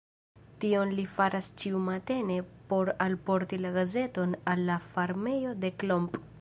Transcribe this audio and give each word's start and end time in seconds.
Tion 0.61 0.93
li 0.99 1.03
faras 1.17 1.49
ĉiumatene 1.63 2.39
por 2.73 2.93
alporti 3.07 3.61
la 3.67 3.73
gazeton 3.79 4.35
al 4.55 4.67
la 4.71 4.83
farmejo 4.97 5.57
de 5.67 5.77
Klomp. 5.85 6.23